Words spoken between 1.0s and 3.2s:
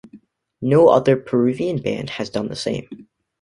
Peruvian band has done the same.